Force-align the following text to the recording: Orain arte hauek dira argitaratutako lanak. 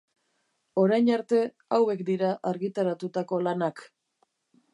Orain 0.83 1.11
arte 1.17 1.41
hauek 1.77 2.01
dira 2.07 2.31
argitaratutako 2.53 3.41
lanak. 3.51 3.85